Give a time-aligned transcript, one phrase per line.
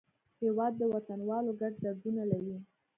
[0.43, 2.57] هېواد د وطنوالو ګډ دردونه لري.